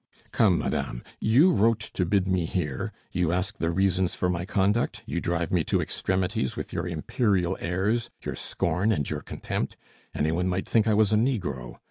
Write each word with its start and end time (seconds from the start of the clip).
"Come, 0.31 0.57
madame; 0.57 1.03
you 1.19 1.53
wrote 1.53 1.79
to 1.93 2.07
bid 2.07 2.27
me 2.27 2.45
here, 2.45 2.91
you 3.11 3.31
ask 3.31 3.59
the 3.59 3.69
reasons 3.69 4.15
for 4.15 4.31
my 4.31 4.45
conduct, 4.45 5.03
you 5.05 5.21
drive 5.21 5.51
me 5.51 5.63
to 5.65 5.79
extremities 5.79 6.55
with 6.55 6.73
your 6.73 6.87
imperial 6.87 7.55
airs, 7.61 8.09
your 8.25 8.33
scorn, 8.33 8.91
and 8.91 9.07
your 9.07 9.21
contempt! 9.21 9.77
Any 10.15 10.31
one 10.31 10.47
might 10.47 10.67
think 10.67 10.87
I 10.87 10.95
was 10.95 11.13
a 11.13 11.17
Negro. 11.17 11.75